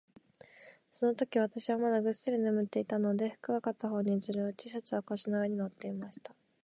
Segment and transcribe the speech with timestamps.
[0.93, 6.33] そのとき、私はまだぐっすり眠っていたので、服は片方にずり落ち、シャツは腰の上に載っていました。